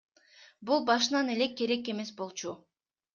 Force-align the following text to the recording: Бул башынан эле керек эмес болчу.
Бул 0.69 0.79
башынан 0.87 1.29
эле 1.33 1.47
керек 1.59 1.91
эмес 1.93 2.11
болчу. 2.23 2.55